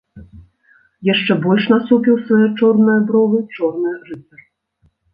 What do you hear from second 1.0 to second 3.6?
Яшчэ больш насупіў свае чорныя бровы